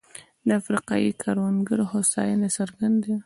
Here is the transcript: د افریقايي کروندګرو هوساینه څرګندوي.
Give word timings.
د 0.47 0.49
افریقايي 0.59 1.11
کروندګرو 1.21 1.85
هوساینه 1.93 2.47
څرګندوي. 2.57 3.17